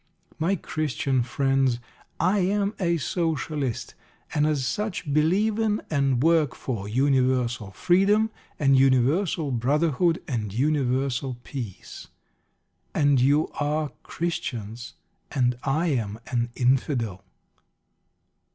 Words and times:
My 0.39 0.55
Christian 0.55 1.21
friends, 1.21 1.77
I 2.19 2.39
am 2.39 2.73
a 2.79 2.97
Socialist, 2.97 3.93
and 4.33 4.47
as 4.47 4.65
such 4.65 5.13
believe 5.13 5.59
in, 5.59 5.79
and 5.91 6.23
work 6.23 6.55
for, 6.55 6.87
universal 6.89 7.69
freedom, 7.69 8.31
and 8.57 8.75
universal 8.75 9.51
brotherhood, 9.51 10.19
and 10.27 10.51
universal 10.51 11.37
peace. 11.43 12.07
And 12.95 13.21
you 13.21 13.49
are 13.59 13.91
Christians, 14.01 14.93
and 15.31 15.55
I 15.63 15.89
am 15.89 16.19
an 16.31 16.49
"Infidel." 16.55 17.23